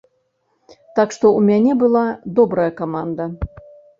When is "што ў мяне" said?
1.17-1.75